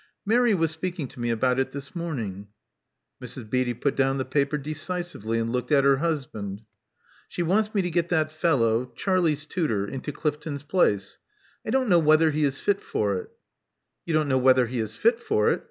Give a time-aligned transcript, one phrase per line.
[0.25, 2.47] Mary was speaking to me about it this morning."
[3.21, 3.47] Mrs.
[3.47, 6.63] Beatty put down the paper decisively, and looked at her husband.
[7.29, 11.19] She wants me to get that fellow— Charlie's tutor— into Clifton's place.
[11.63, 13.29] I don't know whether he is fit for it?"
[14.07, 15.59] You don't know whether he is fit for it!